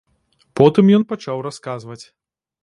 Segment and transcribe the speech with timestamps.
[0.59, 2.01] Потым ён пачаў расказваць.